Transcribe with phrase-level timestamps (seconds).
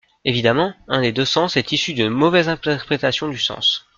[0.25, 3.85] Évidemment, un des deux sens est issu d'une mauvaise interprétation du sens.